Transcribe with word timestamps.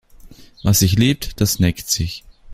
Was 0.63 0.79
sich 0.79 0.97
liebt, 0.97 1.39
das 1.41 1.59
neckt 1.59 1.87
sich. 1.87 2.23